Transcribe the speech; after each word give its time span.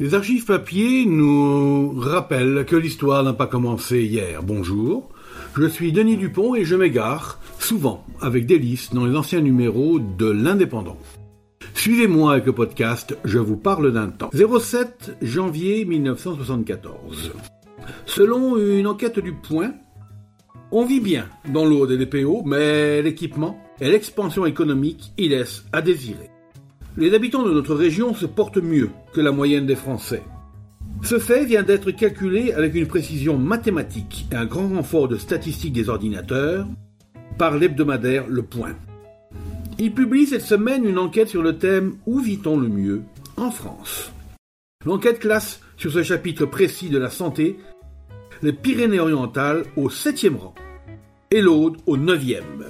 Les 0.00 0.14
archives 0.14 0.44
papier 0.44 1.06
nous 1.06 1.94
rappellent 1.96 2.64
que 2.66 2.74
l'histoire 2.74 3.22
n'a 3.22 3.32
pas 3.32 3.46
commencé 3.46 4.02
hier. 4.02 4.42
Bonjour, 4.42 5.08
je 5.56 5.66
suis 5.66 5.92
Denis 5.92 6.16
Dupont 6.16 6.56
et 6.56 6.64
je 6.64 6.74
m'égare, 6.74 7.38
souvent 7.60 8.04
avec 8.20 8.44
délice, 8.44 8.92
dans 8.92 9.04
les 9.04 9.16
anciens 9.16 9.40
numéros 9.40 10.00
de 10.00 10.28
l'Indépendant. 10.28 10.98
Suivez-moi 11.74 12.32
avec 12.32 12.46
le 12.46 12.52
podcast 12.52 13.16
Je 13.24 13.38
vous 13.38 13.56
parle 13.56 13.92
d'un 13.92 14.08
temps. 14.08 14.30
07 14.32 15.18
janvier 15.22 15.84
1974. 15.84 17.32
Selon 18.04 18.58
une 18.58 18.88
enquête 18.88 19.20
du 19.20 19.32
Point, 19.32 19.74
on 20.72 20.84
vit 20.86 21.00
bien 21.00 21.28
dans 21.52 21.64
l'eau 21.64 21.86
des 21.86 22.04
DPO, 22.04 22.42
mais 22.44 23.00
l'équipement 23.00 23.62
et 23.80 23.88
l'expansion 23.88 24.44
économique 24.44 25.12
y 25.18 25.28
laissent 25.28 25.64
à 25.72 25.82
désirer. 25.82 26.33
Les 26.96 27.12
habitants 27.12 27.42
de 27.42 27.52
notre 27.52 27.74
région 27.74 28.14
se 28.14 28.24
portent 28.24 28.62
mieux 28.62 28.90
que 29.12 29.20
la 29.20 29.32
moyenne 29.32 29.66
des 29.66 29.74
Français. 29.74 30.22
Ce 31.02 31.18
fait 31.18 31.44
vient 31.44 31.64
d'être 31.64 31.90
calculé 31.90 32.52
avec 32.52 32.74
une 32.74 32.86
précision 32.86 33.36
mathématique 33.36 34.26
et 34.30 34.36
un 34.36 34.46
grand 34.46 34.68
renfort 34.68 35.08
de 35.08 35.16
statistiques 35.16 35.72
des 35.72 35.88
ordinateurs 35.88 36.66
par 37.36 37.58
l'hebdomadaire 37.58 38.26
Le 38.28 38.42
Point. 38.42 38.76
Il 39.78 39.92
publie 39.92 40.26
cette 40.26 40.42
semaine 40.42 40.84
une 40.84 40.98
enquête 40.98 41.28
sur 41.28 41.42
le 41.42 41.58
thème 41.58 41.96
Où 42.06 42.20
vit-on 42.20 42.56
le 42.56 42.68
mieux 42.68 43.02
en 43.36 43.50
France? 43.50 44.12
L'enquête 44.86 45.18
classe 45.18 45.60
sur 45.76 45.90
ce 45.90 46.04
chapitre 46.04 46.46
précis 46.46 46.90
de 46.90 46.98
la 46.98 47.10
santé 47.10 47.58
les 48.42 48.52
Pyrénées-Orientales 48.52 49.64
au 49.76 49.90
septième 49.90 50.36
rang 50.36 50.54
et 51.30 51.40
l'Aude 51.40 51.78
au 51.86 51.96
neuvième. 51.96 52.66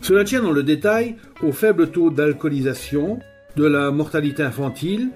Cela 0.00 0.24
tient 0.24 0.42
dans 0.42 0.52
le 0.52 0.62
détail 0.62 1.16
au 1.42 1.52
faible 1.52 1.90
taux 1.90 2.10
d'alcoolisation, 2.10 3.20
de 3.56 3.64
la 3.64 3.90
mortalité 3.90 4.42
infantile, 4.42 5.10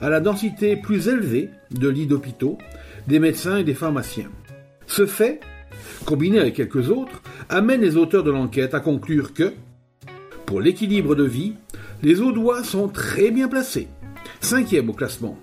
à 0.00 0.10
la 0.10 0.20
densité 0.20 0.76
plus 0.76 1.08
élevée 1.08 1.50
de 1.70 1.88
lits 1.88 2.06
d'hôpitaux, 2.06 2.58
des 3.06 3.18
médecins 3.18 3.58
et 3.58 3.64
des 3.64 3.74
pharmaciens. 3.74 4.30
Ce 4.86 5.06
fait, 5.06 5.40
combiné 6.04 6.38
avec 6.38 6.54
quelques 6.54 6.90
autres, 6.90 7.22
amène 7.48 7.80
les 7.80 7.96
auteurs 7.96 8.22
de 8.22 8.30
l'enquête 8.30 8.74
à 8.74 8.80
conclure 8.80 9.34
que, 9.34 9.52
pour 10.46 10.60
l'équilibre 10.60 11.14
de 11.14 11.24
vie, 11.24 11.54
les 12.02 12.20
Audois 12.20 12.64
sont 12.64 12.88
très 12.88 13.30
bien 13.30 13.48
placés, 13.48 13.88
cinquième 14.40 14.90
au 14.90 14.92
classement, 14.92 15.38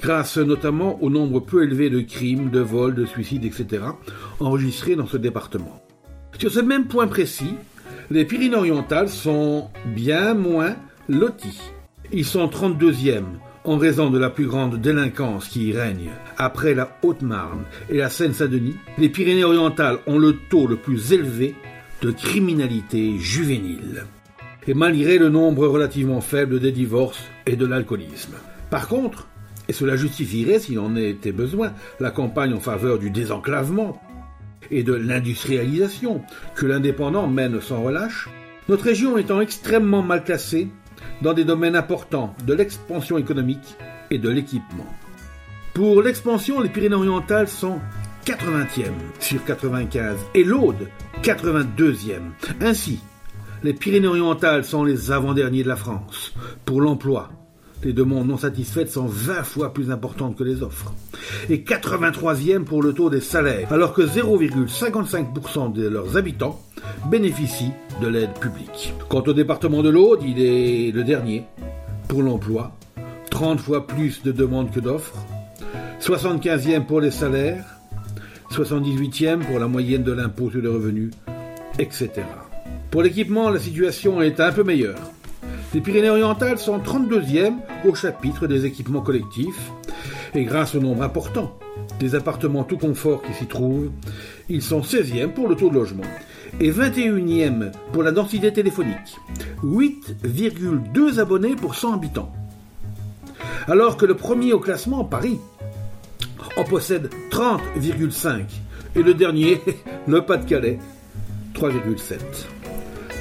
grâce 0.00 0.38
notamment 0.38 1.02
au 1.02 1.10
nombre 1.10 1.40
peu 1.40 1.64
élevé 1.64 1.90
de 1.90 2.00
crimes, 2.00 2.50
de 2.50 2.60
vols, 2.60 2.94
de 2.94 3.06
suicides, 3.06 3.44
etc., 3.44 3.82
enregistrés 4.40 4.96
dans 4.96 5.06
ce 5.06 5.16
département. 5.16 5.82
Sur 6.38 6.50
ce 6.50 6.60
même 6.60 6.86
point 6.86 7.08
précis, 7.08 7.54
les 8.10 8.24
Pyrénées-Orientales 8.24 9.08
sont 9.08 9.68
bien 9.84 10.34
moins 10.34 10.76
lotis. 11.08 11.72
Ils 12.12 12.24
sont 12.24 12.46
32e 12.46 13.24
en 13.64 13.78
raison 13.78 14.10
de 14.10 14.18
la 14.18 14.30
plus 14.30 14.46
grande 14.46 14.80
délinquance 14.80 15.48
qui 15.48 15.68
y 15.68 15.72
règne. 15.72 16.10
Après 16.38 16.74
la 16.74 16.96
Haute-Marne 17.02 17.64
et 17.90 17.96
la 17.96 18.10
Seine-Saint-Denis, 18.10 18.76
les 18.96 19.08
Pyrénées-Orientales 19.08 19.98
ont 20.06 20.18
le 20.18 20.36
taux 20.48 20.68
le 20.68 20.76
plus 20.76 21.12
élevé 21.12 21.56
de 22.02 22.12
criminalité 22.12 23.18
juvénile. 23.18 24.04
Et 24.68 24.74
malgré 24.74 25.18
le 25.18 25.28
nombre 25.28 25.66
relativement 25.66 26.20
faible 26.20 26.60
des 26.60 26.72
divorces 26.72 27.22
et 27.44 27.56
de 27.56 27.66
l'alcoolisme. 27.66 28.34
Par 28.70 28.86
contre, 28.86 29.26
et 29.68 29.72
cela 29.72 29.96
justifierait, 29.96 30.60
s'il 30.60 30.78
en 30.78 30.94
était 30.94 31.32
besoin, 31.32 31.72
la 31.98 32.12
campagne 32.12 32.54
en 32.54 32.60
faveur 32.60 32.98
du 32.98 33.10
désenclavement 33.10 34.00
et 34.70 34.84
de 34.84 34.94
l'industrialisation 34.94 36.22
que 36.54 36.66
l'indépendant 36.66 37.26
mène 37.26 37.60
sans 37.60 37.82
relâche, 37.82 38.28
notre 38.68 38.84
région 38.84 39.16
étant 39.16 39.40
extrêmement 39.40 40.02
mal 40.02 40.22
classée 40.22 40.68
dans 41.22 41.32
des 41.32 41.44
domaines 41.44 41.76
importants 41.76 42.34
de 42.46 42.54
l'expansion 42.54 43.18
économique 43.18 43.76
et 44.10 44.18
de 44.18 44.28
l'équipement. 44.28 44.86
Pour 45.74 46.02
l'expansion, 46.02 46.60
les 46.60 46.68
Pyrénées-Orientales 46.68 47.48
sont 47.48 47.78
80e 48.24 48.92
sur 49.20 49.44
95 49.44 50.16
et 50.34 50.44
l'Aude 50.44 50.88
82e. 51.22 52.20
Ainsi, 52.60 53.00
les 53.62 53.72
Pyrénées-Orientales 53.72 54.64
sont 54.64 54.84
les 54.84 55.10
avant-derniers 55.10 55.62
de 55.62 55.68
la 55.68 55.76
France 55.76 56.34
pour 56.64 56.80
l'emploi, 56.80 57.30
les 57.84 57.92
demandes 57.92 58.26
non 58.26 58.38
satisfaites 58.38 58.90
sont 58.90 59.06
20 59.06 59.42
fois 59.44 59.72
plus 59.72 59.90
importantes 59.90 60.36
que 60.36 60.44
les 60.44 60.62
offres. 60.62 60.92
Et 61.50 61.58
83e 61.58 62.64
pour 62.64 62.82
le 62.82 62.92
taux 62.92 63.10
des 63.10 63.20
salaires, 63.20 63.72
alors 63.72 63.92
que 63.92 64.02
0,55% 64.02 65.72
de 65.72 65.86
leurs 65.86 66.16
habitants 66.16 66.60
bénéficient 67.10 67.72
de 68.00 68.08
l'aide 68.08 68.32
publique. 68.32 68.94
Quant 69.08 69.22
au 69.22 69.32
département 69.32 69.82
de 69.82 69.90
l'Aude, 69.90 70.20
il 70.22 70.40
est 70.40 70.90
le 70.92 71.04
dernier 71.04 71.44
pour 72.08 72.22
l'emploi, 72.22 72.76
30 73.30 73.60
fois 73.60 73.86
plus 73.86 74.22
de 74.22 74.32
demandes 74.32 74.70
que 74.70 74.80
d'offres, 74.80 75.18
75e 76.00 76.84
pour 76.84 77.00
les 77.00 77.10
salaires, 77.10 77.64
78e 78.50 79.40
pour 79.40 79.58
la 79.58 79.66
moyenne 79.66 80.02
de 80.02 80.12
l'impôt 80.12 80.50
sur 80.50 80.60
le 80.60 80.70
revenu, 80.70 81.10
etc. 81.78 82.10
Pour 82.90 83.02
l'équipement, 83.02 83.50
la 83.50 83.58
situation 83.58 84.22
est 84.22 84.40
un 84.40 84.52
peu 84.52 84.62
meilleure. 84.62 85.10
Les 85.74 85.80
Pyrénées-Orientales 85.80 86.58
sont 86.58 86.78
32e 86.78 87.54
au 87.84 87.94
chapitre 87.94 88.46
des 88.46 88.64
équipements 88.64 89.00
collectifs, 89.00 89.72
et 90.34 90.44
grâce 90.44 90.74
au 90.74 90.80
nombre 90.80 91.02
important 91.02 91.58
des 91.98 92.14
appartements 92.14 92.64
tout 92.64 92.78
confort 92.78 93.22
qui 93.22 93.32
s'y 93.32 93.46
trouvent, 93.46 93.90
ils 94.48 94.62
sont 94.62 94.80
16e 94.80 95.28
pour 95.28 95.48
le 95.48 95.56
taux 95.56 95.70
de 95.70 95.74
logement 95.74 96.04
et 96.60 96.70
21e 96.70 97.72
pour 97.92 98.02
la 98.02 98.12
densité 98.12 98.52
téléphonique, 98.52 99.16
8,2 99.62 101.18
abonnés 101.18 101.56
pour 101.56 101.74
100 101.74 101.94
habitants. 101.94 102.32
Alors 103.68 103.96
que 103.96 104.06
le 104.06 104.14
premier 104.14 104.52
au 104.52 104.60
classement, 104.60 105.04
Paris, 105.04 105.38
en 106.56 106.64
possède 106.64 107.10
30,5 107.30 108.44
et 108.94 109.02
le 109.02 109.14
dernier, 109.14 109.60
le 110.06 110.22
Pas-de-Calais, 110.22 110.78
3,7. 111.54 112.18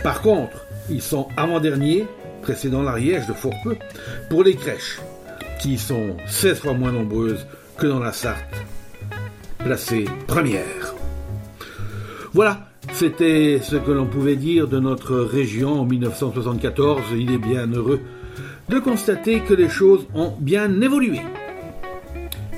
Par 0.03 0.22
contre, 0.22 0.66
ils 0.90 1.02
sont 1.02 1.28
avant-derniers 1.35 2.06
précédant 2.41 2.84
l'Ariège 2.84 3.25
de 3.28 3.34
fort 3.34 3.56
peu, 3.63 3.75
pour 4.29 4.44
les 4.44 4.56
crèches, 4.56 5.00
qui 5.59 5.79
sont 5.79 6.16
16 6.28 6.59
fois 6.59 6.73
moins 6.73 6.91
nombreuses 6.91 7.47
que 7.78 7.88
dans 7.88 8.00
la 8.00 8.13
Sarthe, 8.13 8.63
placée 9.57 10.06
première. 10.28 10.94
Voilà, 12.34 12.69
c'était 12.95 13.59
ce 13.61 13.75
que 13.75 13.91
l'on 13.91 14.06
pouvait 14.06 14.38
dire 14.38 14.67
de 14.67 14.79
notre 14.79 15.17
région 15.17 15.81
en 15.81 15.85
1974. 15.85 17.01
Il 17.17 17.31
est 17.31 17.38
bien 17.38 17.67
heureux 17.67 18.00
de 18.69 18.79
constater 18.79 19.41
que 19.41 19.53
les 19.53 19.69
choses 19.69 20.07
ont 20.16 20.33
bien 20.39 20.81
évolué. 20.81 21.19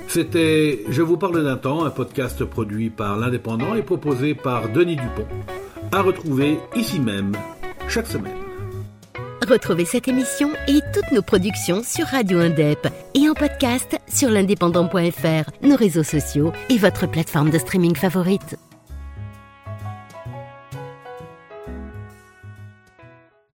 C'était 0.08 0.84
Je 0.90 1.02
vous 1.02 1.18
parle 1.18 1.44
d'un 1.44 1.58
temps, 1.58 1.86
un 1.86 1.90
podcast 1.90 2.46
produit 2.46 2.90
par 2.90 3.18
l'Indépendant 3.18 3.74
et 3.74 3.82
proposé 3.82 4.36
par 4.36 4.70
Denis 4.70 4.96
Dupont, 4.96 5.28
à 5.92 6.02
retrouver 6.02 6.60
ici 6.76 7.00
même 7.00 7.32
chaque 7.90 8.08
semaine. 8.08 8.34
Retrouvez 9.48 9.86
cette 9.86 10.08
émission 10.08 10.50
et 10.68 10.80
toutes 10.94 11.12
nos 11.14 11.22
productions 11.22 11.82
sur 11.84 12.06
Radio 12.06 12.40
Indep 12.40 12.88
et 13.16 13.28
en 13.28 13.34
podcast 13.34 13.98
sur 14.08 14.30
l'indépendant.fr, 14.30 15.52
nos 15.64 15.76
réseaux 15.76 16.04
sociaux 16.04 16.52
et 16.70 16.78
votre 16.78 17.10
plateforme 17.10 17.50
de 17.50 17.58
streaming 17.58 17.96
favorite. 17.96 18.58